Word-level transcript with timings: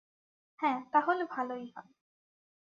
হ্যাঁ, 0.59 0.79
তাহলে 0.91 1.23
ভালোই 1.31 1.65
হয়। 1.73 1.89